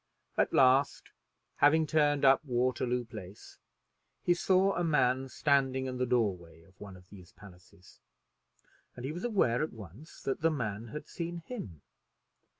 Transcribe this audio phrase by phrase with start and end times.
[0.35, 1.11] At last,
[1.57, 3.59] having turned up Waterloo Place,
[4.23, 7.99] he saw a man standing in the door way of one of these palaces,
[8.95, 11.83] and he was aware at once that the man had seen him.